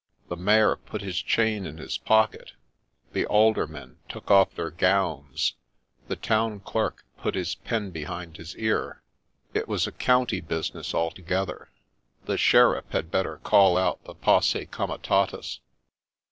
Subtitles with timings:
[0.29, 2.53] The Mayor put his chain in his pocket,
[3.13, 5.53] the Aldermen took off their gowns,
[6.07, 9.03] the Town Clerk put his pen behind his ear.
[9.53, 11.69] It was a county business altogether:—
[12.25, 15.59] the Sheriff had better call out the posse comitatus.